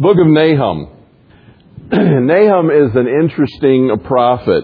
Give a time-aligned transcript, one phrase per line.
[0.00, 0.90] Book of Nahum.
[1.90, 4.62] Nahum is an interesting prophet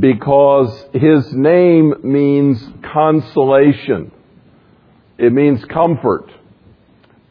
[0.00, 2.60] because his name means
[2.92, 4.10] consolation.
[5.18, 6.32] It means comfort.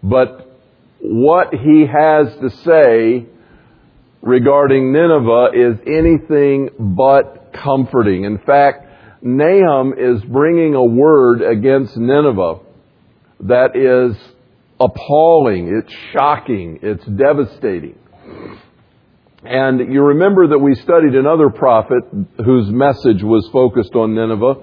[0.02, 0.58] But
[1.02, 3.26] what he has to say
[4.22, 8.24] regarding Nineveh is anything but comforting.
[8.24, 8.88] In fact,
[9.22, 12.60] Nahum is bringing a word against Nineveh
[13.42, 14.16] that is
[14.80, 17.98] appalling, it's shocking, it's devastating.
[19.44, 22.04] And you remember that we studied another prophet
[22.44, 24.56] whose message was focused on Nineveh.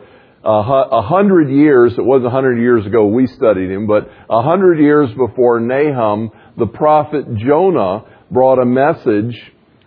[0.45, 4.81] A hundred years, it wasn't a hundred years ago we studied him, but a hundred
[4.81, 9.41] years before Nahum, the prophet Jonah brought a message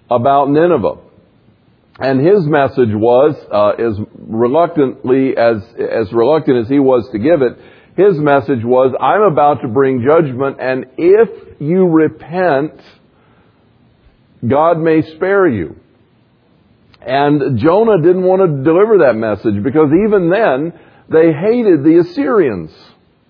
[0.10, 1.02] about Nineveh.
[2.00, 7.42] And his message was, uh, as reluctantly as, as reluctant as he was to give
[7.42, 7.58] it,
[7.96, 12.82] his message was, I'm about to bring judgment, and if you repent,
[14.46, 15.80] God may spare you.
[17.02, 20.74] And Jonah didn't want to deliver that message because even then,
[21.08, 22.72] they hated the Assyrians.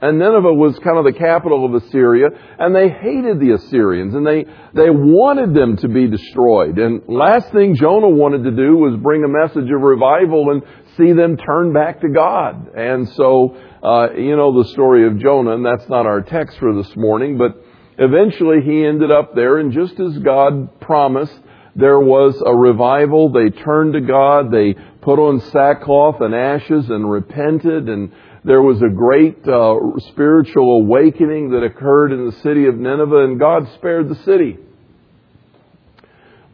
[0.02, 2.28] And Nineveh was kind of the capital of Assyria,
[2.60, 6.78] and they hated the Assyrians, and they, they wanted them to be destroyed.
[6.78, 10.64] And last thing Jonah wanted to do was bring a message of revival and
[10.98, 12.76] see them turn back to God.
[12.76, 16.74] And so, uh, you know the story of Jonah, and that's not our text for
[16.74, 17.64] this morning, but
[17.98, 21.40] eventually he ended up there, and just as God promised,
[21.76, 23.32] there was a revival.
[23.32, 24.52] They turned to God.
[24.52, 28.12] They put on sackcloth and ashes and repented and
[28.46, 29.76] there was a great uh,
[30.12, 34.60] spiritual awakening that occurred in the city of Nineveh, and God spared the city.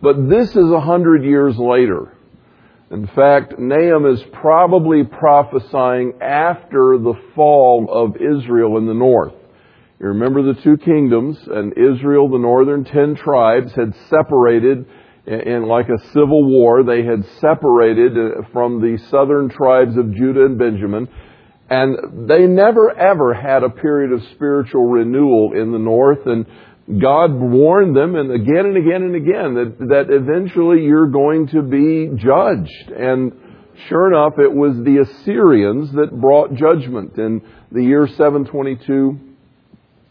[0.01, 2.17] But this is a hundred years later.
[2.91, 9.33] In fact, Nahum is probably prophesying after the fall of Israel in the north.
[9.97, 14.85] You remember the two kingdoms, and Israel, the northern ten tribes, had separated
[15.25, 16.83] in like a civil war.
[16.83, 21.07] They had separated uh, from the southern tribes of Judah and Benjamin.
[21.69, 26.45] And they never ever had a period of spiritual renewal in the north and
[26.87, 31.61] God warned them and again and again and again that, that eventually you're going to
[31.61, 32.91] be judged.
[32.91, 33.31] And
[33.87, 37.41] sure enough, it was the Assyrians that brought judgment in
[37.71, 39.19] the year 722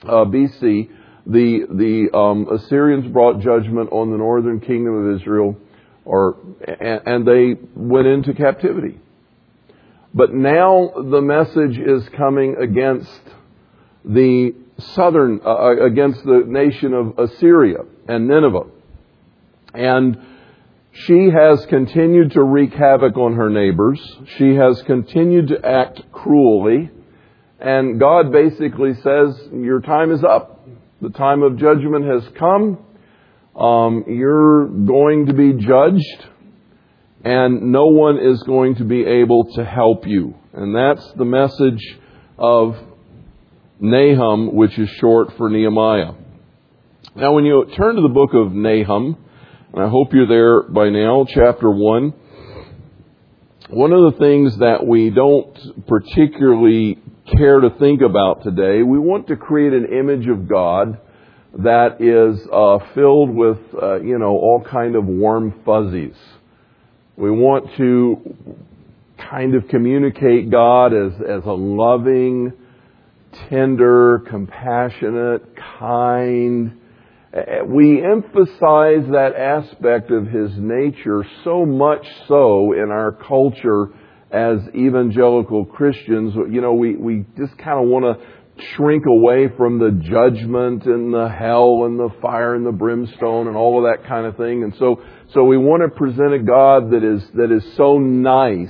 [0.02, 0.90] uh, BC.
[1.26, 5.56] The, the um, Assyrians brought judgment on the northern kingdom of Israel,
[6.04, 8.98] or, and, and they went into captivity.
[10.14, 13.20] But now the message is coming against
[14.04, 18.66] the southern, uh, uh, against the nation of Assyria and Nineveh.
[19.74, 20.18] And
[20.92, 24.00] she has continued to wreak havoc on her neighbors.
[24.36, 26.90] She has continued to act cruelly.
[27.60, 30.66] And God basically says, Your time is up.
[31.00, 32.78] The time of judgment has come.
[33.54, 36.26] Um, you're going to be judged
[37.24, 40.34] and no one is going to be able to help you.
[40.52, 41.98] And that's the message
[42.38, 42.76] of
[43.80, 46.12] Nahum, which is short for Nehemiah.
[47.16, 49.16] Now, when you turn to the book of Nahum,
[49.72, 52.12] and I hope you're there by now, chapter 1,
[53.70, 56.98] one of the things that we don't particularly
[57.36, 60.98] care to think about today, we want to create an image of God
[61.58, 66.16] that is uh, filled with, uh, you know, all kind of warm fuzzies.
[67.16, 68.36] We want to
[69.30, 72.52] kind of communicate God as, as a loving,
[73.48, 76.76] tender, compassionate, kind.
[77.66, 83.90] We emphasize that aspect of His nature so much so in our culture
[84.30, 86.34] as evangelical Christians.
[86.34, 88.26] You know, we, we just kind of want to
[88.74, 93.56] shrink away from the judgment and the hell and the fire and the brimstone and
[93.56, 94.62] all of that kind of thing.
[94.64, 95.02] And so,
[95.32, 98.68] so we want to present a God that is, that is so nice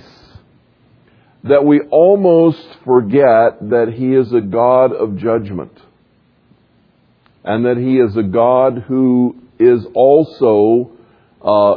[1.44, 5.72] that we almost forget that He is a God of judgment.
[7.44, 10.92] And that He is a God who is also
[11.42, 11.76] uh,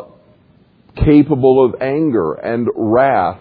[0.96, 3.40] capable of anger and wrath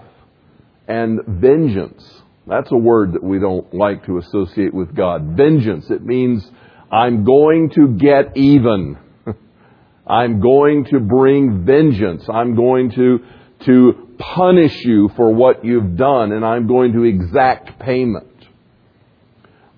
[0.87, 2.05] and vengeance.
[2.47, 5.37] That's a word that we don't like to associate with God.
[5.37, 5.87] Vengeance.
[5.91, 6.49] It means
[6.91, 8.99] I'm going to get even.
[10.07, 12.25] I'm going to bring vengeance.
[12.29, 13.21] I'm going to,
[13.67, 18.29] to punish you for what you've done and I'm going to exact payment.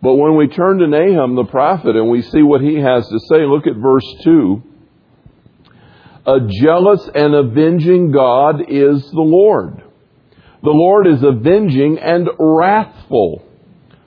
[0.02, 3.19] But when we turn to Nahum the prophet and we see what he has to
[3.31, 4.62] say, look at verse 2.
[6.26, 9.82] A jealous and avenging God is the Lord.
[10.62, 13.47] The Lord is avenging and wrathful.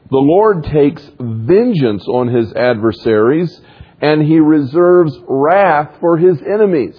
[0.10, 3.60] The Lord takes vengeance on his adversaries
[4.00, 6.96] and he reserves wrath for his enemies.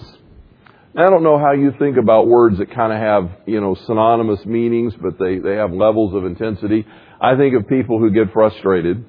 [0.99, 4.45] I don't know how you think about words that kind of have, you know, synonymous
[4.45, 6.85] meanings, but they, they have levels of intensity.
[7.21, 9.05] I think of people who get frustrated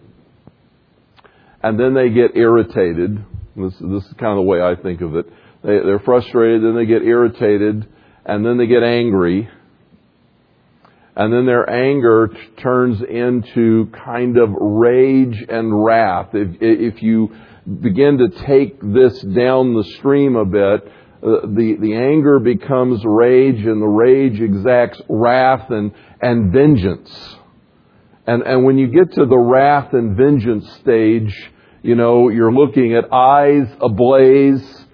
[1.63, 3.17] and then they get irritated.
[3.55, 5.25] This, this is kind of the way I think of it.
[5.63, 7.87] They, they're frustrated, then they get irritated,
[8.23, 9.49] and then they get angry.
[11.15, 16.29] And then their anger t- turns into kind of rage and wrath.
[16.33, 17.35] If, if you
[17.81, 20.87] begin to take this down the stream a bit,
[21.21, 27.35] Uh, the, the anger becomes rage and the rage exacts wrath and, and vengeance.
[28.25, 31.51] And, and when you get to the wrath and vengeance stage,
[31.81, 34.85] you know, you're looking at eyes ablaze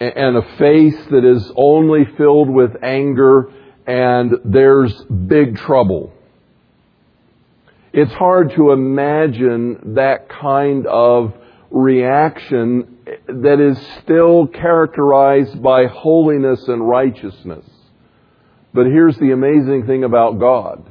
[0.00, 3.50] and a face that is only filled with anger
[3.86, 6.12] and there's big trouble.
[7.92, 11.32] It's hard to imagine that kind of
[11.70, 17.64] reaction that is still characterized by holiness and righteousness.
[18.72, 20.84] But here's the amazing thing about God.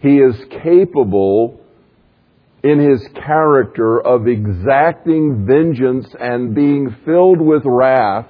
[0.00, 1.60] He is capable
[2.62, 8.26] in his character of exacting vengeance and being filled with wrath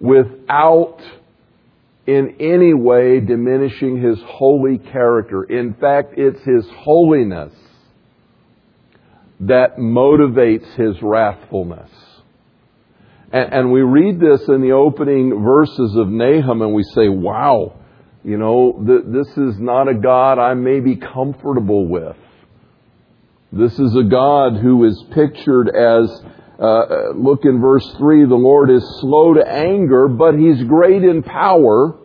[0.00, 0.98] without
[2.06, 5.44] in any way diminishing his holy character.
[5.44, 7.52] In fact, it's his holiness
[9.42, 11.90] that motivates his wrathfulness.
[13.32, 17.80] And, and, we read this in the opening verses of Nahum and we say, wow,
[18.22, 22.16] you know, th- this is not a God I may be comfortable with.
[23.50, 26.22] This is a God who is pictured as,
[26.58, 31.22] uh, look in verse 3, the Lord is slow to anger, but He's great in
[31.22, 31.98] power,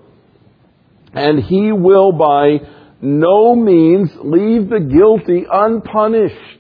[1.14, 2.60] and He will by
[3.02, 6.58] no means leave the guilty unpunished.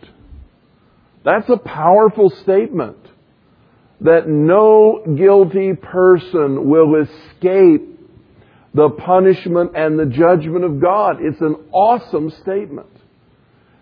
[1.27, 2.95] That's a powerful statement.
[3.99, 7.99] That no guilty person will escape
[8.73, 11.17] the punishment and the judgment of God.
[11.19, 12.87] It's an awesome statement.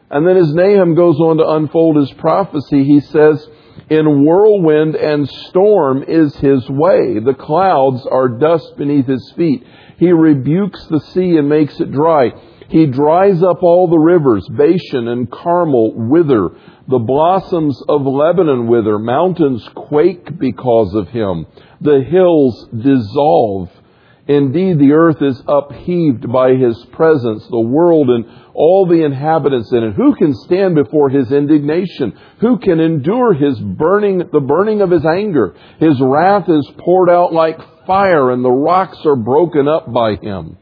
[0.09, 3.47] And then as Nahum goes on to unfold his prophecy, he says,
[3.91, 7.19] In whirlwind and storm is his way.
[7.19, 9.63] The clouds are dust beneath his feet.
[9.99, 12.31] He rebukes the sea and makes it dry.
[12.69, 14.47] He dries up all the rivers.
[14.49, 16.49] Bashan and Carmel wither.
[16.87, 18.97] The blossoms of Lebanon wither.
[18.99, 21.45] Mountains quake because of him.
[21.81, 23.69] The hills dissolve.
[24.27, 28.25] Indeed, the earth is upheaved by his presence, the world and
[28.55, 29.93] all the inhabitants in it.
[29.93, 32.17] Who can stand before his indignation?
[32.39, 35.55] Who can endure his burning, the burning of his anger?
[35.79, 40.57] His wrath is poured out like fire and the rocks are broken up by him.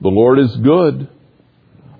[0.00, 1.08] The Lord is good,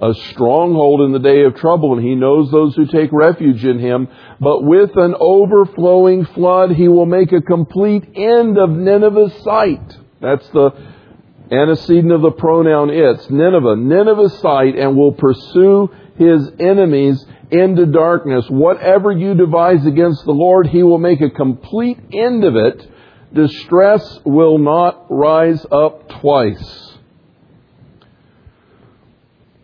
[0.00, 3.80] a stronghold in the day of trouble, and he knows those who take refuge in
[3.80, 4.06] him.
[4.38, 9.96] But with an overflowing flood, he will make a complete end of Nineveh's site.
[10.20, 10.70] That's the
[11.50, 13.28] antecedent of the pronoun it's.
[13.30, 18.44] Nineveh, Nineveh's site, and will pursue his enemies into darkness.
[18.48, 22.88] Whatever you devise against the Lord, he will make a complete end of it.
[23.32, 26.87] Distress will not rise up twice.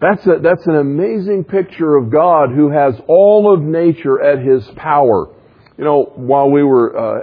[0.05, 4.62] That's, a, that's an amazing picture of God who has all of nature at his
[4.77, 5.35] power.
[5.79, 7.23] You know, while we were uh,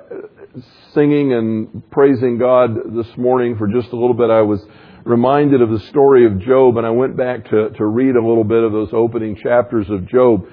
[0.95, 4.65] singing and praising God this morning for just a little bit, I was
[5.03, 8.43] reminded of the story of Job, and I went back to, to read a little
[8.43, 10.47] bit of those opening chapters of Job.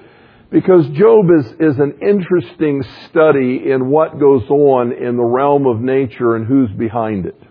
[0.51, 5.81] Because Job is, is an interesting study in what goes on in the realm of
[5.81, 7.41] nature and who's behind it.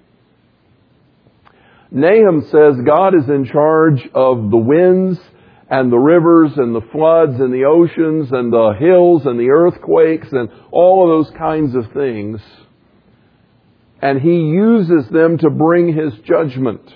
[1.91, 5.19] Nahum says God is in charge of the winds
[5.71, 10.29] and the rivers and the floods and the oceans and the hills and the earthquakes
[10.33, 12.41] and all of those kinds of things.
[14.01, 16.93] And he uses them to bring his judgment.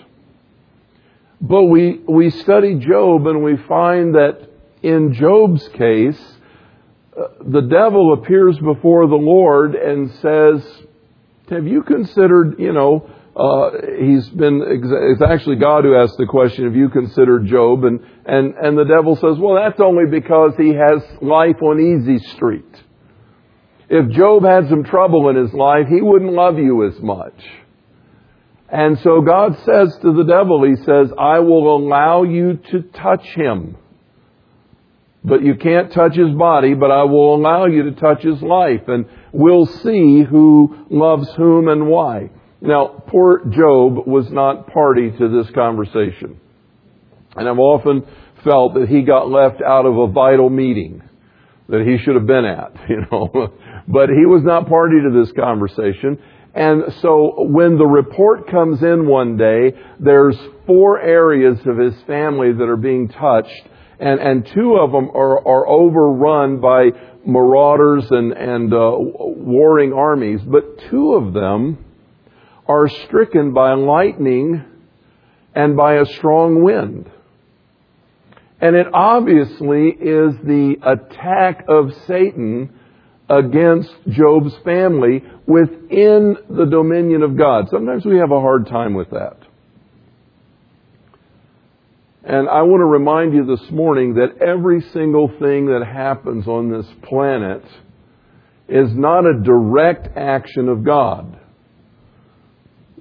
[1.40, 4.48] But we, we study Job and we find that
[4.82, 6.20] in Job's case,
[7.16, 10.64] uh, the devil appears before the Lord and says,
[11.50, 16.64] have you considered, you know, uh, he's been, it's actually God who asked the question,
[16.64, 17.84] have you considered Job?
[17.84, 22.18] And, and, and the devil says, well, that's only because he has life on easy
[22.34, 22.64] street.
[23.88, 27.34] If Job had some trouble in his life, he wouldn't love you as much.
[28.68, 33.26] And so God says to the devil, He says, I will allow you to touch
[33.34, 33.76] him.
[35.22, 38.88] But you can't touch his body, but I will allow you to touch his life.
[38.88, 42.30] And we'll see who loves whom and why.
[42.62, 46.40] Now, poor Job was not party to this conversation.
[47.34, 48.06] And I've often
[48.44, 51.02] felt that he got left out of a vital meeting.
[51.68, 53.52] that he should have been at, you know.
[53.88, 56.18] but he was not party to this conversation.
[56.54, 62.52] And so when the report comes in one day, there's four areas of his family
[62.52, 66.90] that are being touched, and, and two of them are, are overrun by
[67.26, 71.78] marauders and, and uh, warring armies, but two of them
[72.66, 74.64] are stricken by lightning
[75.54, 77.10] and by a strong wind.
[78.60, 82.72] And it obviously is the attack of Satan
[83.28, 87.68] against Job's family within the dominion of God.
[87.70, 89.38] Sometimes we have a hard time with that.
[92.24, 96.70] And I want to remind you this morning that every single thing that happens on
[96.70, 97.64] this planet
[98.68, 101.36] is not a direct action of God.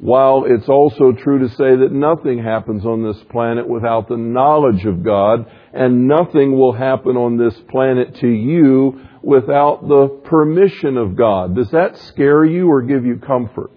[0.02, 4.84] While it's also true to say that nothing happens on this planet without the knowledge
[4.86, 11.16] of God, and nothing will happen on this planet to you without the permission of
[11.16, 11.56] God.
[11.56, 13.70] Does that scare you or give you comfort?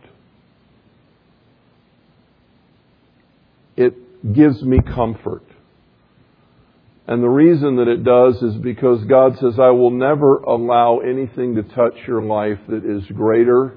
[3.77, 5.45] It gives me comfort.
[7.07, 11.57] And the reason that it does is because God says, I will never allow anything
[11.57, 13.75] to touch your life that is greater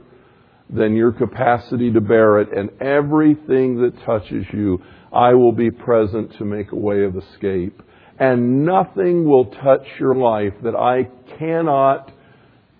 [0.70, 2.56] than your capacity to bear it.
[2.56, 4.82] And everything that touches you,
[5.14, 7.82] I will be present to make a way of escape.
[8.20, 12.12] And nothing will touch your life that I cannot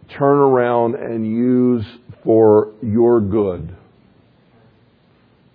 [0.10, 1.86] turn around and use
[2.24, 3.76] for your good.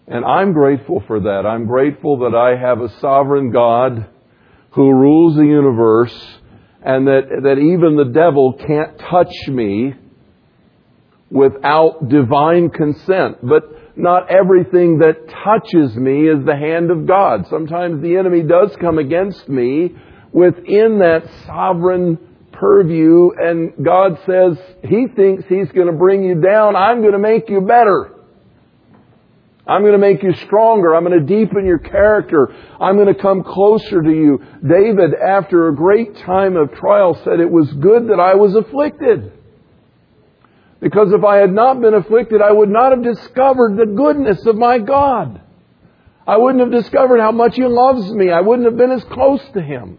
[0.06, 1.46] And I'm grateful for that.
[1.46, 4.06] I'm grateful that I have a sovereign God
[4.70, 6.14] who rules the universe
[6.82, 9.94] and that, that even the devil can't touch me
[11.32, 13.38] without divine consent.
[13.42, 17.46] But not everything that touches me is the hand of God.
[17.48, 19.96] Sometimes the enemy does come against me
[20.32, 22.18] within that sovereign
[22.52, 26.76] purview and God says He thinks He's going to bring you down.
[26.76, 28.10] I'm going to make you better.
[29.66, 30.94] I'm going to make you stronger.
[30.94, 32.52] I'm going to deepen your character.
[32.80, 34.42] I'm going to come closer to you.
[34.60, 39.32] David, after a great time of trial, said, It was good that I was afflicted.
[40.82, 44.56] Because if I had not been afflicted, I would not have discovered the goodness of
[44.56, 45.40] my God.
[46.26, 48.32] I wouldn't have discovered how much He loves me.
[48.32, 49.98] I wouldn't have been as close to Him.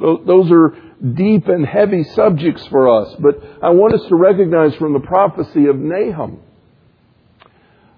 [0.00, 0.74] Those are
[1.14, 5.66] deep and heavy subjects for us, but I want us to recognize from the prophecy
[5.66, 6.40] of Nahum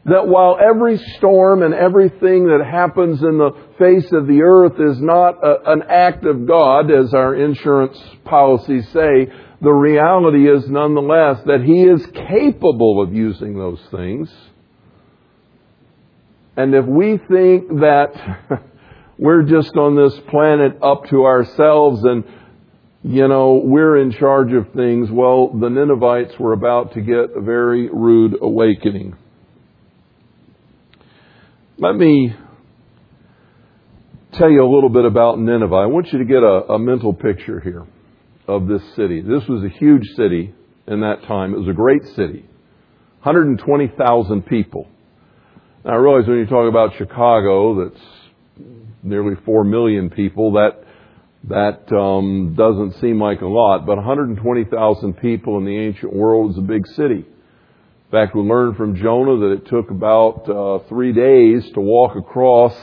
[0.04, 5.00] that while every storm and everything that happens in the face of the earth is
[5.00, 11.40] not a, an act of God, as our insurance policies say, the reality is nonetheless
[11.46, 14.28] that He is capable of using those things.
[16.56, 18.60] And if we think that
[19.18, 22.24] we're just on this planet up to ourselves and,
[23.04, 27.40] you know, we're in charge of things, well, the Ninevites were about to get a
[27.40, 29.16] very rude awakening.
[31.78, 32.34] Let me
[34.32, 35.74] tell you a little bit about Nineveh.
[35.74, 37.86] I want you to get a, a mental picture here
[38.48, 39.20] of this city.
[39.20, 40.54] This was a huge city
[40.86, 41.54] in that time.
[41.54, 42.44] It was a great city.
[43.22, 44.88] 120,000 people.
[45.84, 48.04] Now I realize when you talk about Chicago, that's
[49.02, 50.84] nearly 4 million people, that,
[51.44, 56.58] that um, doesn't seem like a lot, but 120,000 people in the ancient world is
[56.58, 57.24] a big city.
[57.24, 62.16] In fact, we learned from Jonah that it took about uh, three days to walk
[62.16, 62.74] across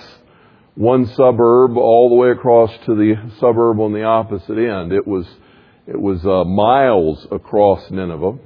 [0.76, 4.92] one suburb all the way across to the suburb on the opposite end.
[4.92, 5.28] It was
[5.90, 8.38] it was uh, miles across Nineveh.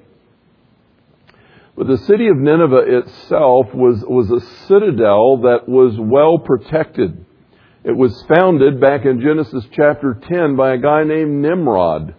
[1.76, 7.26] But the city of Nineveh itself was, was a citadel that was well protected.
[7.84, 12.16] It was founded back in Genesis chapter 10 by a guy named Nimrod.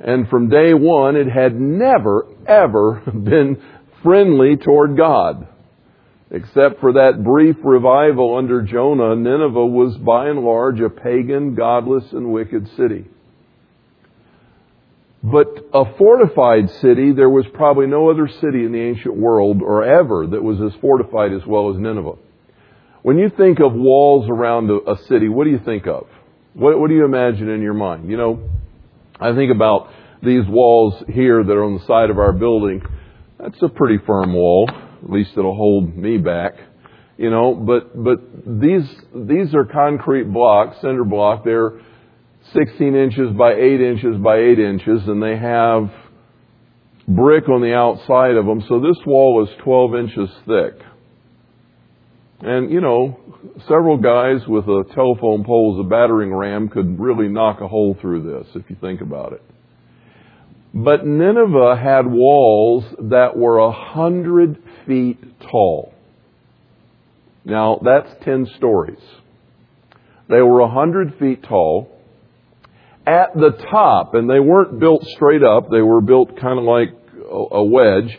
[0.00, 3.62] And from day one, it had never, ever been
[4.02, 5.48] friendly toward God.
[6.30, 12.12] Except for that brief revival under Jonah, Nineveh was by and large a pagan, godless,
[12.12, 13.06] and wicked city.
[15.28, 19.82] But a fortified city, there was probably no other city in the ancient world or
[19.82, 22.12] ever that was as fortified as well as Nineveh.
[23.02, 26.06] When you think of walls around a, a city, what do you think of?
[26.54, 28.08] What, what do you imagine in your mind?
[28.08, 28.48] You know,
[29.18, 29.90] I think about
[30.22, 32.82] these walls here that are on the side of our building.
[33.40, 34.70] That's a pretty firm wall.
[34.70, 36.52] At least it'll hold me back.
[37.18, 41.44] You know, but, but these, these are concrete blocks, cinder block.
[41.44, 41.80] They're
[42.54, 45.90] 16 inches by 8 inches by 8 inches, and they have
[47.08, 48.62] brick on the outside of them.
[48.68, 50.86] So this wall is 12 inches thick.
[52.40, 53.18] And, you know,
[53.60, 57.96] several guys with a telephone pole as a battering ram could really knock a hole
[58.00, 59.42] through this, if you think about it.
[60.74, 65.94] But Nineveh had walls that were a hundred feet tall.
[67.46, 69.00] Now, that's ten stories.
[70.28, 71.95] They were a hundred feet tall.
[73.06, 76.88] At the top, and they weren't built straight up, they were built kind of like
[77.30, 78.18] a wedge.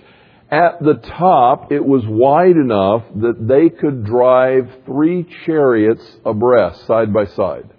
[0.50, 7.14] At the top, it was wide enough that they could drive three chariots abreast, side
[7.14, 7.70] by side.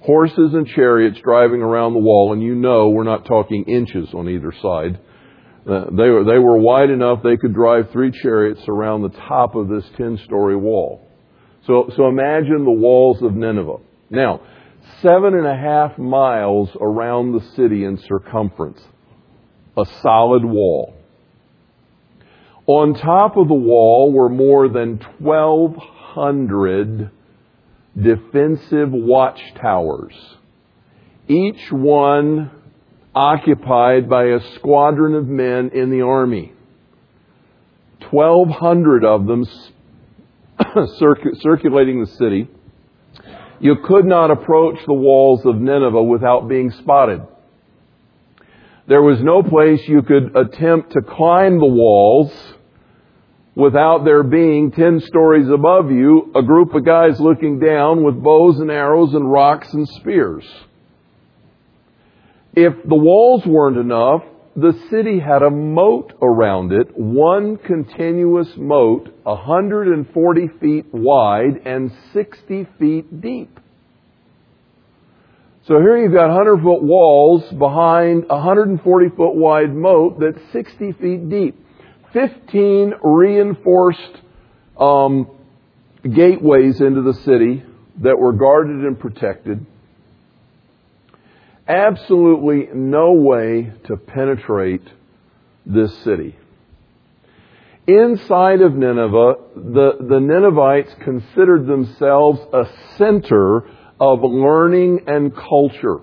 [0.00, 4.28] Horses and chariots driving around the wall, and you know we're not talking inches on
[4.28, 5.00] either side.
[5.66, 9.54] Uh, they, were, they were wide enough they could drive three chariots around the top
[9.54, 11.06] of this 10 story wall.
[11.66, 13.78] So, so imagine the walls of Nineveh.
[14.10, 14.40] Now,
[15.02, 18.80] seven and a half miles around the city in circumference.
[19.76, 20.94] A solid wall.
[22.66, 27.10] On top of the wall were more than 1,200
[28.00, 30.14] defensive watchtowers,
[31.28, 32.50] each one
[33.14, 36.52] occupied by a squadron of men in the army.
[38.10, 39.44] 1,200 of them
[41.40, 42.48] circulating the city.
[43.60, 47.26] You could not approach the walls of Nineveh without being spotted.
[48.86, 52.32] There was no place you could attempt to climb the walls
[53.54, 58.60] without there being 10 stories above you, a group of guys looking down with bows
[58.60, 60.44] and arrows and rocks and spears.
[62.54, 64.22] If the walls weren't enough,
[64.60, 72.66] the city had a moat around it, one continuous moat, 140 feet wide and 60
[72.76, 73.60] feet deep.
[75.68, 80.92] So here you've got 100 foot walls behind a 140 foot wide moat that's 60
[80.92, 81.64] feet deep.
[82.12, 84.22] 15 reinforced
[84.76, 85.30] um,
[86.02, 87.62] gateways into the city
[88.02, 89.64] that were guarded and protected.
[91.68, 94.88] Absolutely no way to penetrate
[95.66, 96.34] this city.
[97.86, 102.64] Inside of Nineveh, the, the Ninevites considered themselves a
[102.96, 103.68] center
[104.00, 105.98] of learning and culture.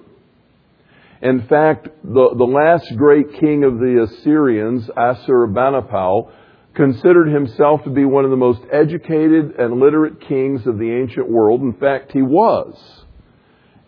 [1.22, 6.32] In fact, the, the last great king of the Assyrians, Assurbanipal,
[6.76, 11.30] considered himself to be one of the most educated and literate kings of the ancient
[11.30, 11.62] world.
[11.62, 13.05] In fact, he was.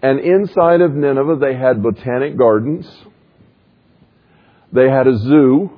[0.02, 2.88] And inside of Nineveh, they had botanic gardens.
[4.72, 5.72] They had a zoo.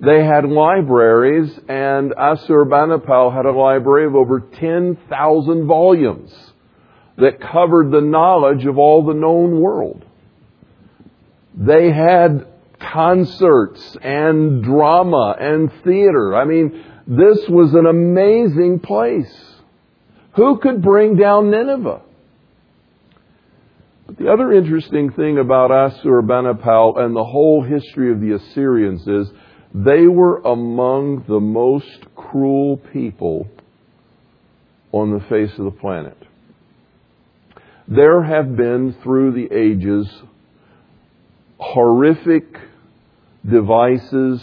[0.00, 6.52] They had libraries, and Assurbanipal had a library of over 10,000 volumes
[7.16, 10.04] that covered the knowledge of all the known world.
[11.54, 12.46] They had
[12.78, 16.36] concerts and drama and theater.
[16.36, 19.34] I mean, this was an amazing place.
[20.34, 22.02] Who could bring down Nineveh?
[24.06, 29.32] But the other interesting thing about Assurbanipal and the whole history of the Assyrians is
[29.74, 33.48] they were among the most cruel people
[34.92, 36.16] on the face of the planet.
[37.88, 40.08] There have been, through the ages,
[41.58, 42.44] horrific
[43.48, 44.40] devices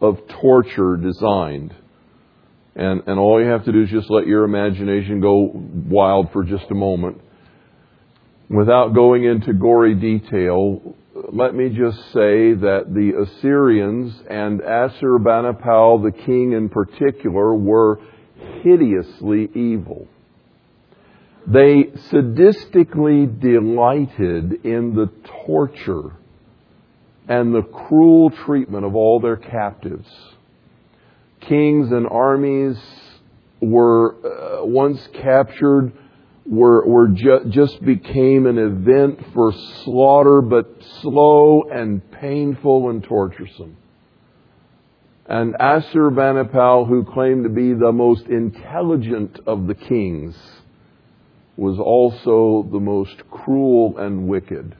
[0.00, 1.74] of torture designed.
[2.74, 6.44] And, and all you have to do is just let your imagination go wild for
[6.44, 7.20] just a moment.
[8.50, 10.96] Without going into gory detail,
[11.32, 18.00] let me just say that the Assyrians and Assurbanipal, the king in particular, were
[18.64, 20.08] hideously evil.
[21.46, 25.10] They sadistically delighted in the
[25.46, 26.16] torture
[27.28, 30.10] and the cruel treatment of all their captives.
[31.40, 32.78] Kings and armies
[33.60, 34.16] were
[34.60, 35.92] uh, once captured
[36.50, 39.52] were, were ju- just became an event for
[39.84, 40.66] slaughter, but
[41.00, 43.74] slow and painful and torturesome.
[45.26, 50.36] And Assurbanipal, who claimed to be the most intelligent of the kings,
[51.56, 54.74] was also the most cruel and wicked.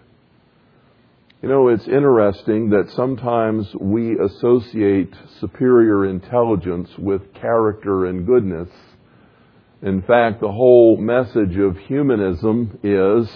[1.41, 8.69] You know, it's interesting that sometimes we associate superior intelligence with character and goodness.
[9.83, 13.31] In fact, the whole message of humanism is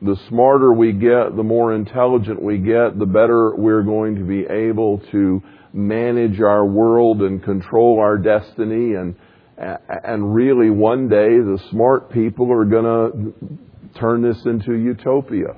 [0.00, 4.46] the smarter we get, the more intelligent we get, the better we're going to be
[4.46, 9.16] able to manage our world and control our destiny and
[9.58, 15.56] and really, one day, the smart people are going to turn this into utopia.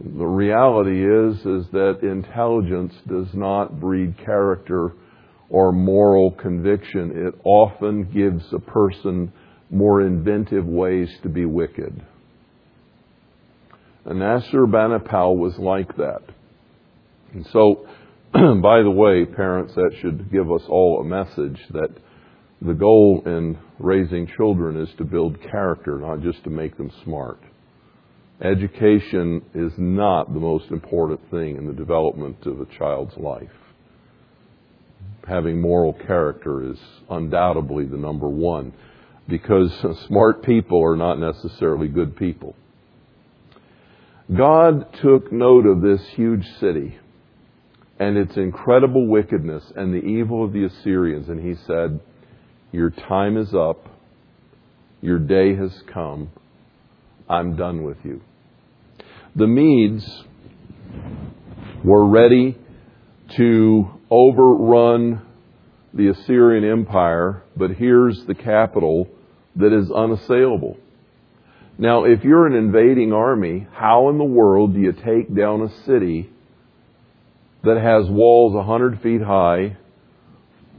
[0.00, 4.92] The reality is, is that intelligence does not breed character
[5.52, 9.30] or moral conviction, it often gives a person
[9.70, 12.02] more inventive ways to be wicked.
[14.06, 16.22] And Assurbanipal was like that.
[17.34, 17.86] And so,
[18.32, 21.90] by the way, parents, that should give us all a message that
[22.62, 27.38] the goal in raising children is to build character, not just to make them smart.
[28.40, 33.50] Education is not the most important thing in the development of a child's life.
[35.26, 38.72] Having moral character is undoubtedly the number one
[39.28, 39.72] because
[40.08, 42.56] smart people are not necessarily good people.
[44.34, 46.98] God took note of this huge city
[47.98, 52.00] and its incredible wickedness and the evil of the Assyrians, and he said,
[52.72, 53.88] Your time is up.
[55.00, 56.30] Your day has come.
[57.28, 58.22] I'm done with you.
[59.34, 60.24] The Medes
[61.84, 62.56] were ready
[63.36, 65.22] to overrun
[65.94, 69.08] the Assyrian Empire, but here's the capital
[69.56, 70.78] that is unassailable.
[71.78, 75.84] Now, if you're an invading army, how in the world do you take down a
[75.84, 76.30] city
[77.64, 79.76] that has walls 100 feet high,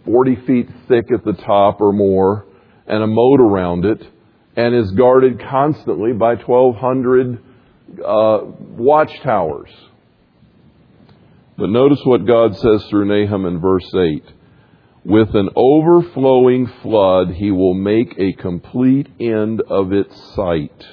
[0.06, 2.46] 40 feet thick at the top or more,
[2.86, 4.06] and a moat around it,
[4.56, 7.40] and is guarded constantly by 1,200
[8.06, 8.40] uh,
[8.78, 9.70] watchtowers?
[11.58, 14.24] But notice what God says through Nahum in verse 8.
[15.06, 20.86] With an overflowing flood, he will make a complete end of its site,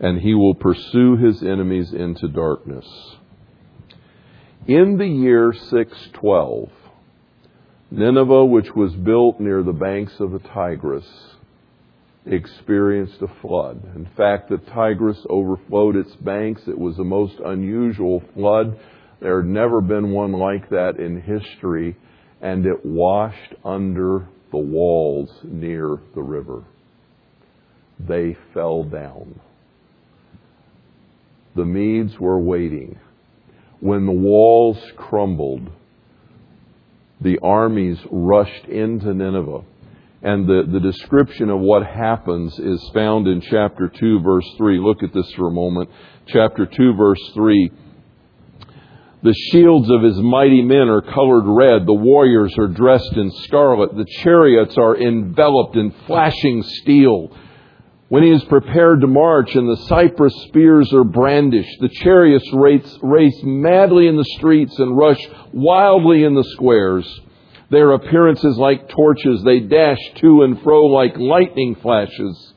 [0.00, 2.86] and he will pursue his enemies into darkness.
[4.66, 6.70] In the year 612,
[7.92, 11.35] Nineveh, which was built near the banks of the Tigris,
[12.26, 13.82] experienced a flood.
[13.94, 16.62] In fact, the Tigris overflowed its banks.
[16.66, 18.78] It was the most unusual flood.
[19.20, 21.96] There had never been one like that in history
[22.40, 26.64] and it washed under the walls near the river.
[27.98, 29.40] They fell down.
[31.54, 32.98] The Medes were waiting.
[33.80, 35.70] When the walls crumbled,
[37.20, 39.64] the armies rushed into Nineveh.
[40.22, 44.78] And the, the description of what happens is found in chapter 2, verse 3.
[44.80, 45.90] Look at this for a moment.
[46.26, 47.70] Chapter 2, verse 3
[49.22, 51.84] the shields of his mighty men are colored red.
[51.84, 53.96] The warriors are dressed in scarlet.
[53.96, 57.36] The chariots are enveloped in flashing steel.
[58.08, 62.98] When he is prepared to march and the cypress spears are brandished, the chariots race,
[63.02, 65.18] race madly in the streets and rush
[65.52, 67.20] wildly in the squares.
[67.70, 69.42] Their appearance is like torches.
[69.44, 72.54] They dash to and fro like lightning flashes.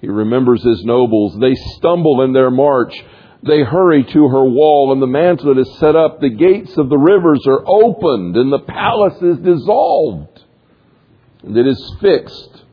[0.00, 1.36] He remembers his nobles.
[1.38, 2.94] They stumble in their march.
[3.42, 6.20] They hurry to her wall, and the mantle is set up.
[6.20, 10.42] The gates of the rivers are opened, and the palace is dissolved.
[11.42, 12.64] And it is fixed.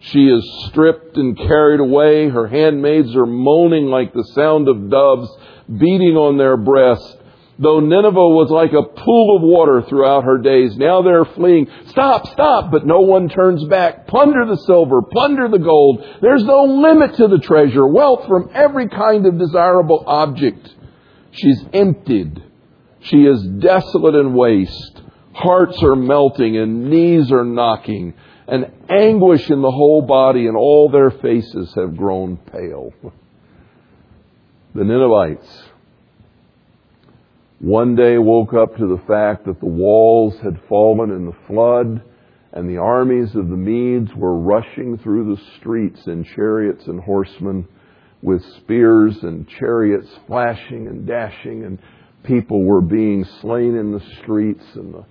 [0.00, 2.28] She is stripped and carried away.
[2.28, 5.28] Her handmaids are moaning like the sound of doves
[5.66, 7.16] beating on their breasts.
[7.58, 11.68] Though Nineveh was like a pool of water throughout her days, now they're fleeing.
[11.86, 14.06] Stop, stop, but no one turns back.
[14.08, 16.04] Plunder the silver, plunder the gold.
[16.20, 20.68] There's no limit to the treasure, wealth from every kind of desirable object.
[21.30, 22.42] She's emptied.
[23.00, 25.00] She is desolate and waste.
[25.32, 28.14] Hearts are melting and knees are knocking
[28.48, 32.92] and anguish in the whole body and all their faces have grown pale.
[34.74, 35.65] The Ninevites
[37.58, 42.02] one day woke up to the fact that the walls had fallen in the flood
[42.52, 47.66] and the armies of the Medes were rushing through the streets in chariots and horsemen
[48.22, 51.78] with spears and chariots flashing and dashing and
[52.24, 55.04] people were being slain in the streets and the,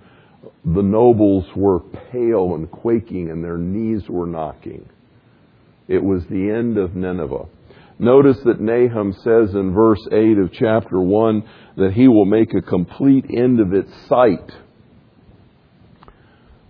[0.66, 1.80] the nobles were
[2.12, 4.88] pale and quaking and their knees were knocking.
[5.88, 7.46] It was the end of Nineveh.
[7.98, 11.42] Notice that Nahum says in verse 8 of chapter 1
[11.78, 14.52] that he will make a complete end of its site.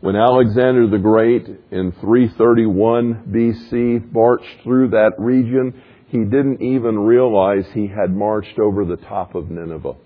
[0.00, 7.64] When Alexander the Great in 331 BC marched through that region, he didn't even realize
[7.72, 9.96] he had marched over the top of Nineveh.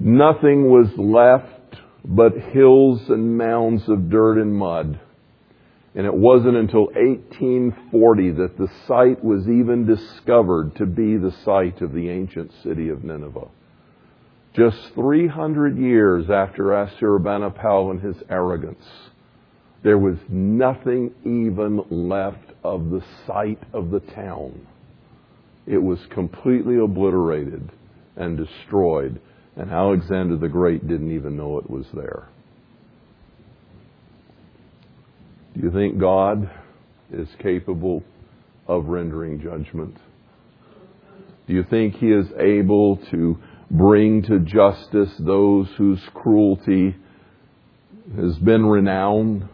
[0.00, 4.98] Nothing was left but hills and mounds of dirt and mud.
[5.94, 11.80] And it wasn't until 1840 that the site was even discovered to be the site
[11.82, 13.48] of the ancient city of Nineveh.
[14.54, 18.84] Just 300 years after Assurbanipal and his arrogance,
[19.84, 24.66] there was nothing even left of the site of the town.
[25.66, 27.70] It was completely obliterated
[28.16, 29.20] and destroyed.
[29.56, 32.28] And Alexander the Great didn't even know it was there.
[35.54, 36.50] Do you think God
[37.12, 38.02] is capable
[38.66, 39.96] of rendering judgment?
[41.46, 43.38] Do you think He is able to
[43.70, 46.96] bring to justice those whose cruelty
[48.16, 49.48] has been renowned?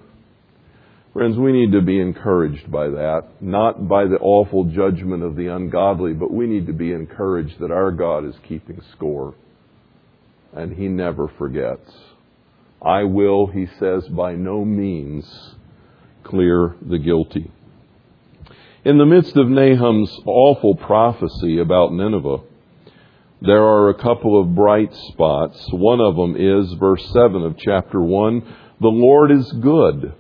[1.12, 5.48] Friends, we need to be encouraged by that, not by the awful judgment of the
[5.48, 9.34] ungodly, but we need to be encouraged that our God is keeping score
[10.54, 11.90] and He never forgets.
[12.80, 15.26] I will, He says, by no means
[16.30, 17.50] clear the guilty.
[18.84, 22.38] In the midst of Nahum's awful prophecy about Nineveh,
[23.42, 25.66] there are a couple of bright spots.
[25.72, 28.40] One of them is verse 7 of chapter 1
[28.80, 30.14] The Lord is good,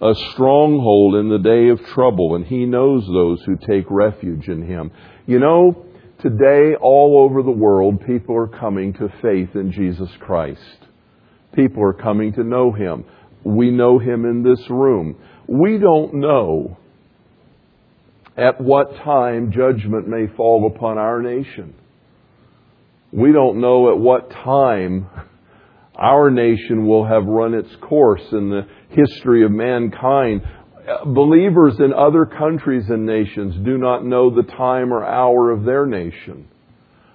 [0.00, 4.66] a stronghold in the day of trouble, and He knows those who take refuge in
[4.66, 4.90] Him.
[5.26, 5.86] You know,
[6.20, 10.78] today all over the world, people are coming to faith in Jesus Christ.
[11.54, 13.04] People are coming to know Him.
[13.44, 15.16] We know Him in this room.
[15.46, 16.78] We don't know
[18.36, 21.74] at what time judgment may fall upon our nation.
[23.12, 25.08] We don't know at what time
[25.94, 30.42] our nation will have run its course in the history of mankind.
[31.06, 35.86] Believers in other countries and nations do not know the time or hour of their
[35.86, 36.48] nation.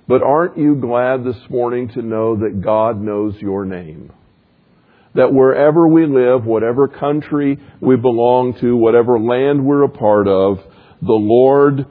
[0.07, 4.11] But aren't you glad this morning to know that God knows your name?
[5.15, 10.59] That wherever we live, whatever country we belong to, whatever land we're a part of,
[11.01, 11.85] the Lord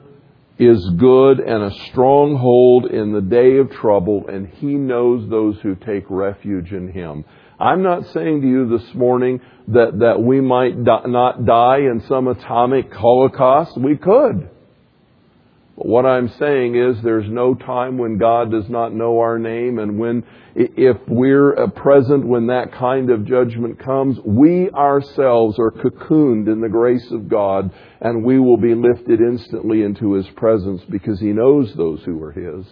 [0.57, 5.75] is good and a stronghold in the day of trouble, and He knows those who
[5.75, 7.23] take refuge in Him.
[7.59, 12.27] I'm not saying to you this morning that, that we might not die in some
[12.27, 13.77] atomic holocaust.
[13.77, 14.49] We could.
[15.79, 19.79] But what I'm saying is there's no time when God does not know our name
[19.79, 25.71] and when, if we're uh, present when that kind of judgment comes, we ourselves are
[25.71, 30.81] cocooned in the grace of God and we will be lifted instantly into His presence
[30.89, 32.65] because He knows those who are His.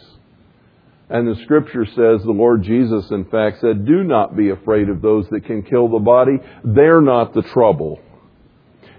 [1.09, 5.01] And the scripture says, the Lord Jesus in fact said, do not be afraid of
[5.01, 6.39] those that can kill the body.
[6.65, 8.01] They're not the trouble.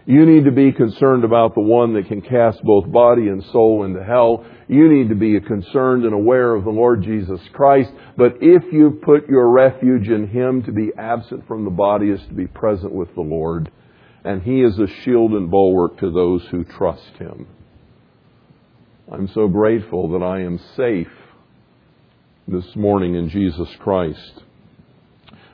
[0.09, 3.85] You need to be concerned about the one that can cast both body and soul
[3.85, 4.43] into hell.
[4.67, 7.91] You need to be concerned and aware of the Lord Jesus Christ.
[8.17, 12.23] But if you put your refuge in Him, to be absent from the body is
[12.23, 13.71] to be present with the Lord.
[14.25, 17.47] And He is a shield and bulwark to those who trust Him.
[19.13, 21.13] I'm so grateful that I am safe
[22.47, 24.43] this morning in Jesus Christ.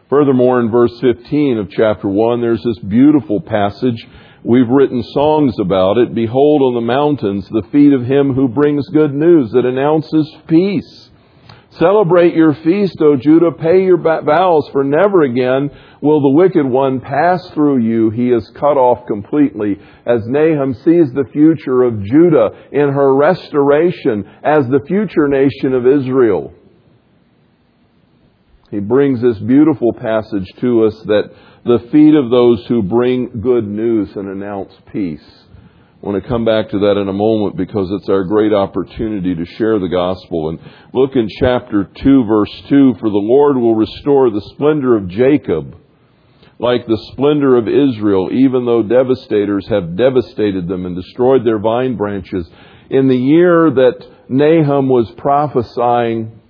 [0.08, 4.06] Furthermore, in verse 15 of chapter 1, there's this beautiful passage
[4.46, 6.14] We've written songs about it.
[6.14, 11.10] Behold on the mountains the feet of him who brings good news that announces peace.
[11.70, 13.52] Celebrate your feast, O Judah.
[13.52, 15.70] Pay your vows, for never again
[16.02, 18.10] will the wicked one pass through you.
[18.10, 19.78] He is cut off completely.
[20.04, 25.86] As Nahum sees the future of Judah in her restoration as the future nation of
[25.86, 26.52] Israel.
[28.70, 31.30] He brings this beautiful passage to us that
[31.64, 35.24] the feet of those who bring good news and announce peace.
[36.02, 39.34] I want to come back to that in a moment because it's our great opportunity
[39.34, 40.50] to share the gospel.
[40.50, 40.58] And
[40.92, 45.78] look in chapter 2, verse 2 For the Lord will restore the splendor of Jacob
[46.58, 51.96] like the splendor of Israel, even though devastators have devastated them and destroyed their vine
[51.96, 52.48] branches.
[52.90, 56.40] In the year that Nahum was prophesying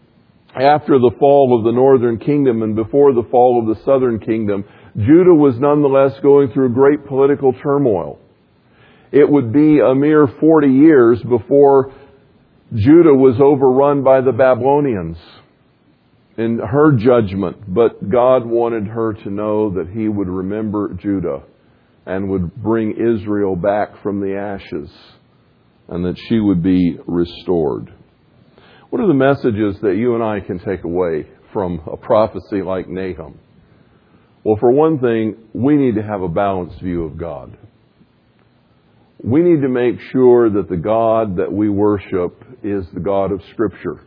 [0.54, 4.64] after the fall of the northern kingdom and before the fall of the southern kingdom,
[4.96, 8.18] Judah was nonetheless going through great political turmoil.
[9.10, 11.92] It would be a mere 40 years before
[12.74, 15.16] Judah was overrun by the Babylonians
[16.36, 21.42] in her judgment, but God wanted her to know that He would remember Judah
[22.06, 24.90] and would bring Israel back from the ashes
[25.88, 27.92] and that she would be restored.
[28.90, 32.88] What are the messages that you and I can take away from a prophecy like
[32.88, 33.38] Nahum?
[34.44, 37.56] Well, for one thing, we need to have a balanced view of God.
[39.22, 43.40] We need to make sure that the God that we worship is the God of
[43.52, 44.00] Scripture.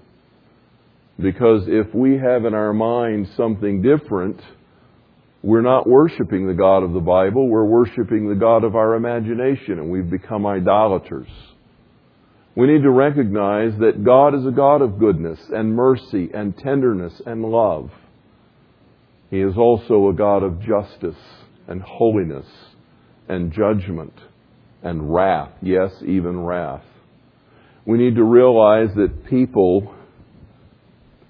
[1.20, 4.40] Because if we have in our mind something different,
[5.42, 9.80] we're not worshiping the God of the Bible, we're worshiping the God of our imagination,
[9.80, 11.30] and we've become idolaters.
[12.56, 17.22] We need to recognize that God is a God of goodness and mercy and tenderness
[17.26, 17.90] and love.
[19.30, 21.22] He is also a God of justice
[21.68, 22.48] and holiness
[23.28, 24.14] and judgment
[24.82, 25.52] and wrath.
[25.62, 26.84] Yes, even wrath.
[27.86, 29.94] We need to realize that people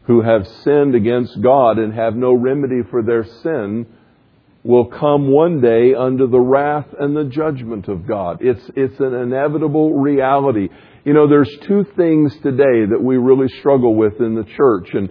[0.03, 3.85] who have sinned against God and have no remedy for their sin
[4.63, 8.39] will come one day under the wrath and the judgment of God.
[8.41, 10.69] It's, it's an inevitable reality.
[11.05, 14.89] You know, there's two things today that we really struggle with in the church.
[14.93, 15.09] And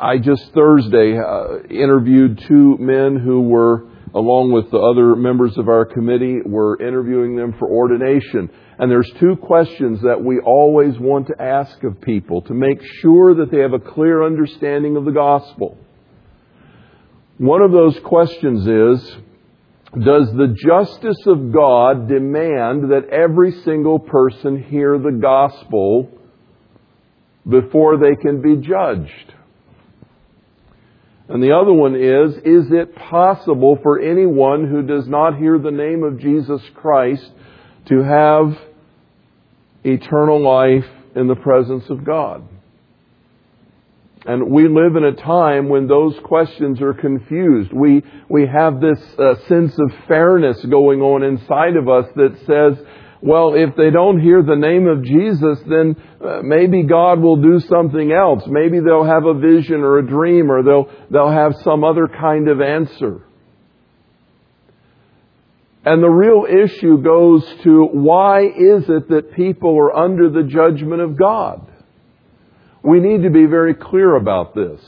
[0.00, 5.68] I just Thursday uh, interviewed two men who were, along with the other members of
[5.68, 8.48] our committee, were interviewing them for ordination.
[8.78, 13.34] And there's two questions that we always want to ask of people to make sure
[13.34, 15.76] that they have a clear understanding of the gospel.
[17.38, 19.16] One of those questions is,
[20.00, 26.08] does the justice of God demand that every single person hear the gospel
[27.48, 29.34] before they can be judged?
[31.28, 35.70] And the other one is, is it possible for anyone who does not hear the
[35.70, 37.30] name of Jesus Christ
[37.86, 38.58] to have
[39.84, 42.46] eternal life in the presence of God.
[44.26, 47.72] And we live in a time when those questions are confused.
[47.72, 52.84] We, we have this uh, sense of fairness going on inside of us that says,
[53.20, 57.58] well, if they don't hear the name of Jesus, then uh, maybe God will do
[57.60, 58.44] something else.
[58.46, 62.48] Maybe they'll have a vision or a dream or they'll, they'll have some other kind
[62.48, 63.22] of answer.
[65.84, 71.00] And the real issue goes to why is it that people are under the judgment
[71.00, 71.66] of God?
[72.82, 74.80] We need to be very clear about this.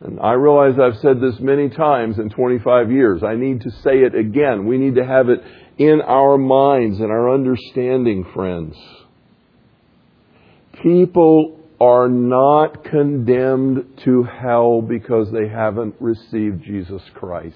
[0.00, 3.22] And I realize I've said this many times in 25 years.
[3.22, 4.66] I need to say it again.
[4.66, 5.42] We need to have it
[5.78, 8.76] in our minds and our understanding, friends.
[10.82, 17.54] People are not condemned to hell because they haven't received Jesus Christ.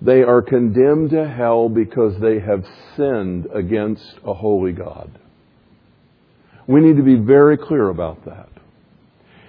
[0.00, 2.64] They are condemned to hell because they have
[2.96, 5.18] sinned against a holy God.
[6.66, 8.50] We need to be very clear about that.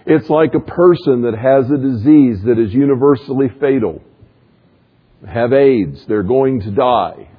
[0.06, 4.02] It's like a person that has a disease that is universally fatal.
[5.28, 6.06] Have AIDS.
[6.08, 7.30] They're going to die.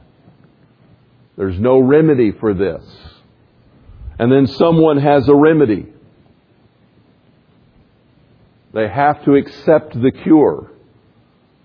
[1.37, 2.85] There's no remedy for this.
[4.19, 5.87] And then someone has a remedy.
[8.75, 10.71] They have to accept the cure.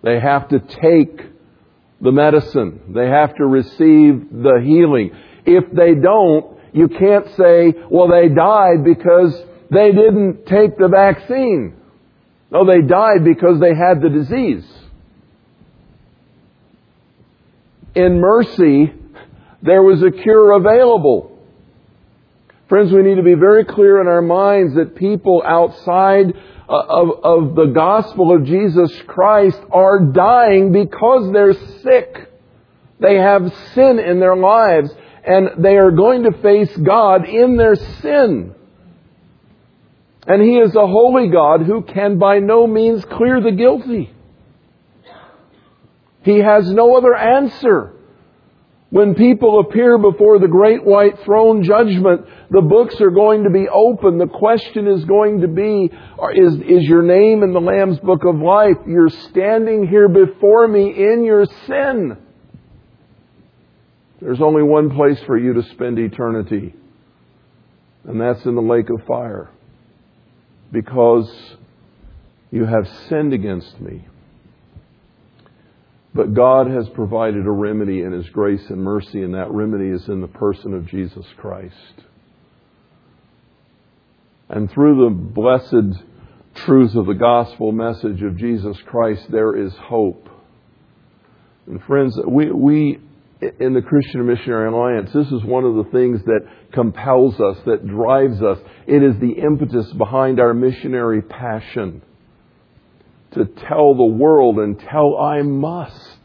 [0.02, 1.20] They have to take
[2.00, 2.94] the medicine.
[2.96, 5.12] They have to receive the healing.
[5.46, 9.36] If they don't, you can't say, well, they died because
[9.72, 11.76] they didn't take the vaccine.
[12.52, 14.66] No, they died because they had the disease.
[17.96, 18.94] In mercy,
[19.62, 21.32] there was a cure available.
[22.68, 26.34] Friends, we need to be very clear in our minds that people outside
[26.68, 32.32] uh, of, of the gospel of Jesus Christ are dying because they're sick.
[33.00, 34.90] They have sin in their lives
[35.24, 38.56] and they are going to face God in their sin.
[40.28, 44.12] And He is a holy God who can by no means clear the guilty.
[46.26, 47.94] He has no other answer.
[48.90, 53.68] When people appear before the great white throne judgment, the books are going to be
[53.70, 54.18] open.
[54.18, 55.92] The question is going to be,
[56.34, 58.78] is, is your name in the Lamb's book of life?
[58.88, 62.18] You're standing here before me in your sin.
[64.20, 66.74] There's only one place for you to spend eternity,
[68.04, 69.52] and that's in the lake of fire.
[70.72, 71.32] Because
[72.50, 74.08] you have sinned against me.
[76.16, 80.08] But God has provided a remedy in His grace and mercy, and that remedy is
[80.08, 81.76] in the person of Jesus Christ.
[84.48, 86.02] And through the blessed
[86.56, 90.30] truth of the gospel message of Jesus Christ, there is hope.
[91.68, 93.00] And friends, we, we
[93.60, 97.86] in the Christian Missionary Alliance, this is one of the things that compels us, that
[97.86, 98.60] drives us.
[98.88, 102.02] It is the impetus behind our missionary passion
[103.36, 106.20] to tell the world and tell I must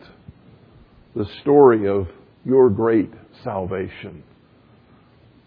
[1.14, 2.08] the story of
[2.44, 4.22] your great salvation.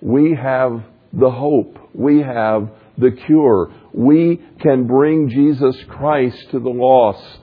[0.02, 1.78] We have the hope.
[1.94, 3.74] We have the cure.
[3.94, 7.40] We can bring Jesus Christ to the lost.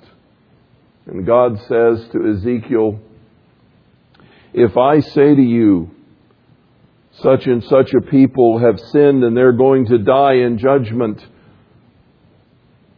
[1.07, 3.01] And God says to Ezekiel,
[4.53, 5.91] if I say to you,
[7.13, 11.25] such and such a people have sinned and they're going to die in judgment,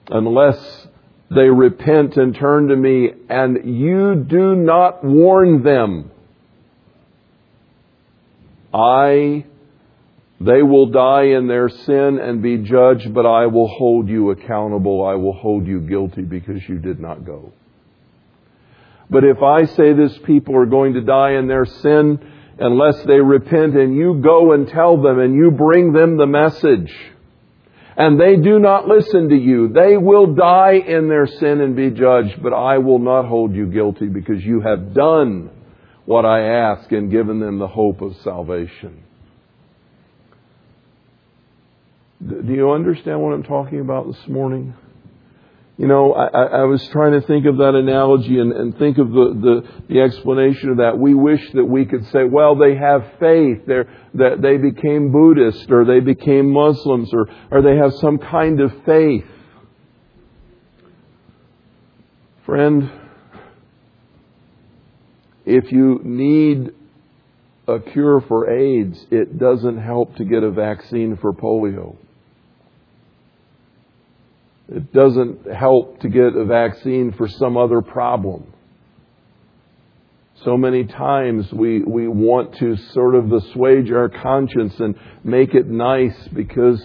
[0.09, 0.82] unless
[1.35, 6.11] they repent and turn to me, and you do not warn them.
[8.73, 9.45] I,
[10.41, 15.05] they will die in their sin and be judged, but I will hold you accountable.
[15.05, 17.53] I will hold you guilty because you did not go.
[19.11, 22.19] But if I say this people are going to die in their sin
[22.59, 26.93] unless they repent and you go and tell them and you bring them the message.
[27.97, 29.69] And they do not listen to you.
[29.69, 33.67] They will die in their sin and be judged, but I will not hold you
[33.67, 35.51] guilty because you have done
[36.05, 39.05] what I ask and given them the hope of salvation.
[42.27, 44.75] Do you understand what I'm talking about this morning?
[45.83, 49.09] You know, I, I was trying to think of that analogy and, and think of
[49.11, 50.97] the, the, the, explanation of that.
[50.97, 55.69] We wish that we could say, well, they have faith, They're, that they became Buddhist,
[55.73, 59.25] or they became Muslims, or, or they have some kind of faith.
[62.47, 62.89] Friend,
[65.45, 66.75] if you need
[67.67, 71.97] a cure for AIDS, it doesn't help to get a vaccine for polio.
[74.75, 78.47] It doesn't help to get a vaccine for some other problem.
[80.45, 85.69] So many times we, we want to sort of assuage our conscience and make it
[85.69, 86.83] nice because,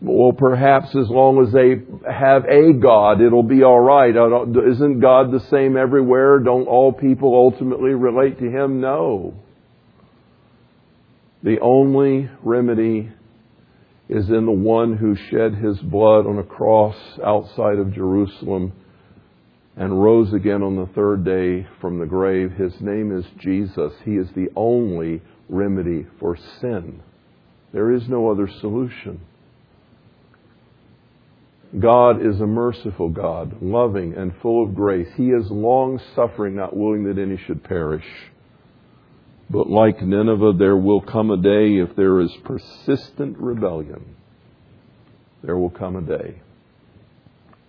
[0.00, 1.76] well, perhaps as long as they
[2.12, 4.16] have a God, it'll be alright.
[4.16, 6.40] Isn't God the same everywhere?
[6.40, 8.80] Don't all people ultimately relate to Him?
[8.80, 9.32] No.
[11.44, 13.12] The only remedy
[14.08, 18.72] is in the one who shed his blood on a cross outside of Jerusalem
[19.76, 22.52] and rose again on the third day from the grave.
[22.52, 23.92] His name is Jesus.
[24.04, 27.02] He is the only remedy for sin.
[27.72, 29.20] There is no other solution.
[31.78, 35.08] God is a merciful God, loving and full of grace.
[35.16, 38.06] He is long suffering, not willing that any should perish.
[39.50, 44.16] But like Nineveh, there will come a day if there is persistent rebellion.
[45.42, 46.40] There will come a day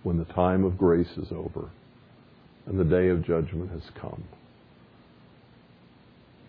[0.02, 1.70] when the time of grace is over
[2.66, 4.24] and the day of judgment has come.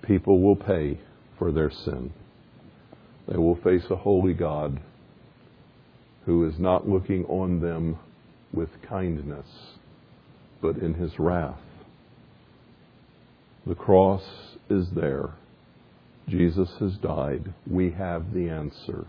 [0.04, 1.00] People will pay
[1.38, 2.12] for their sin.
[3.28, 4.80] They will face a holy God
[6.26, 7.98] who is not looking on them
[8.52, 9.48] with kindness,
[10.62, 11.60] but in his wrath.
[13.66, 14.24] The cross
[14.70, 15.32] is there.
[16.28, 17.54] Jesus has died.
[17.70, 19.06] We have the answer.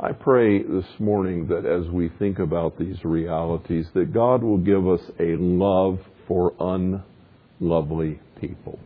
[0.00, 4.88] I pray this morning that as we think about these realities, that God will give
[4.88, 8.78] us a love for unlovely people.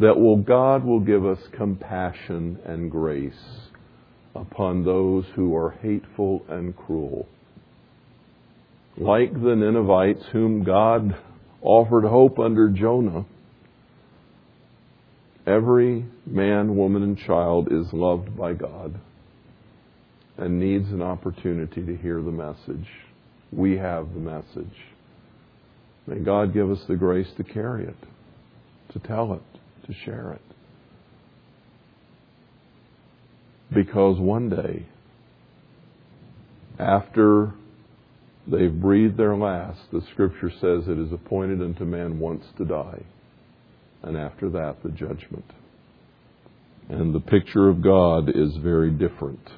[0.00, 3.34] That will, God will give us compassion and grace
[4.34, 7.28] upon those who are hateful and cruel.
[8.96, 11.16] Like the Ninevites, whom God
[11.64, 13.24] offered hope under Jonah.
[15.46, 19.00] Every man, woman, and child is loved by God
[20.36, 22.86] and needs an opportunity to hear the message.
[23.50, 24.76] We have the message.
[26.06, 27.96] May God give us the grace to carry it,
[28.92, 30.42] to tell it, to share it.
[33.72, 34.86] Because one day,
[36.78, 37.52] after
[38.46, 43.02] they've breathed their last, the scripture says it is appointed unto man once to die,
[44.02, 45.50] and after that, the judgment.
[46.88, 49.48] And the picture of God is very different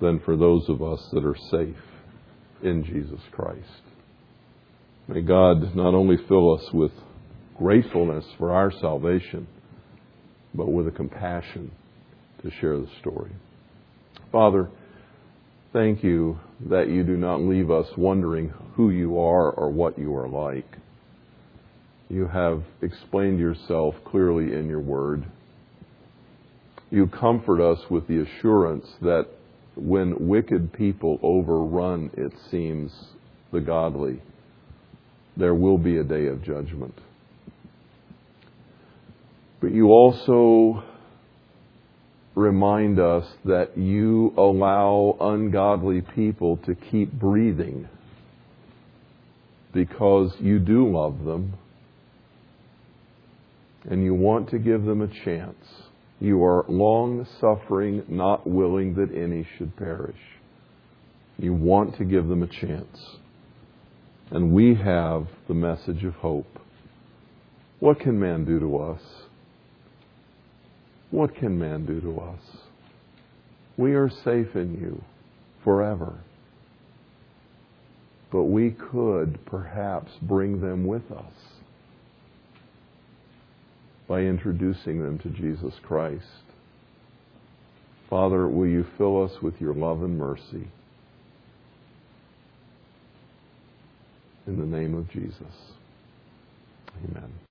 [0.00, 1.82] than for those of us that are safe
[2.62, 3.82] in Jesus Christ.
[5.08, 6.92] May God not only fill us with
[7.58, 9.46] gratefulness for our salvation,
[10.54, 11.72] but with a compassion
[12.42, 13.32] to share the story.
[14.30, 14.68] Father,
[15.72, 20.14] Thank you that you do not leave us wondering who you are or what you
[20.14, 20.66] are like.
[22.10, 25.24] You have explained yourself clearly in your word.
[26.90, 29.28] You comfort us with the assurance that
[29.74, 32.92] when wicked people overrun, it seems,
[33.50, 34.20] the godly,
[35.38, 36.94] there will be a day of judgment.
[39.62, 40.84] But you also
[42.34, 47.88] remind us that you allow ungodly people to keep breathing
[49.72, 51.54] because you do love them
[53.88, 55.64] and you want to give them a chance.
[56.20, 60.20] You are long suffering, not willing that any should perish.
[61.36, 63.16] You want to give them a chance.
[64.30, 66.60] And we have the message of hope.
[67.80, 69.00] What can man do to us?
[71.12, 72.40] What can man do to us?
[73.76, 75.02] We are safe in you
[75.62, 76.14] forever.
[78.32, 81.34] But we could perhaps bring them with us
[84.08, 86.24] by introducing them to Jesus Christ.
[88.08, 90.66] Father, will you fill us with your love and mercy?
[94.46, 95.74] In the name of Jesus.
[97.04, 97.32] Amen.